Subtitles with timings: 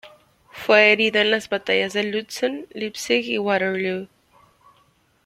[0.49, 4.07] Fue herido en las batallas de Lützen, Leipzig y Waterloo.